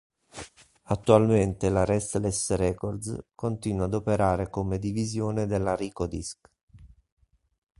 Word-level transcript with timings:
Attualmente 0.85 1.69
la 1.69 1.85
Restless 1.85 2.55
Records 2.55 3.15
continua 3.35 3.85
ad 3.85 3.93
operare 3.93 4.49
come 4.49 4.79
divisione 4.79 5.45
della 5.45 5.75
Rykodisc. 5.75 6.39